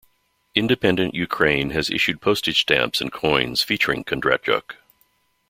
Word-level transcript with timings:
Independent 0.55 1.13
Ukraine 1.13 1.69
has 1.69 1.91
issued 1.91 2.21
postage 2.21 2.61
stamps 2.61 3.01
and 3.01 3.11
coins 3.13 3.61
featuring 3.61 4.03
Kondratyuk. 4.03 4.77